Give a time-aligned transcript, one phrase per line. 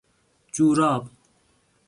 [0.53, 1.09] جوراب